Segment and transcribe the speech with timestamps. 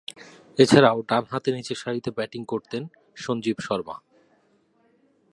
[0.59, 2.83] এছাড়াও, ডানহাতে নিচেরসারিতে ব্যাটিং করতেন
[3.15, 3.95] সঞ্জীব শর্মা।